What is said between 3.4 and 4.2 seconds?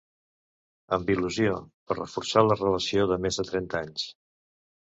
de trenta anys...